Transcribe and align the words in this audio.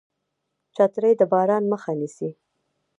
چترۍ 0.75 1.11
د 1.19 1.21
باران 1.31 1.63
مخه 1.71 1.91
نیسي 1.99 2.29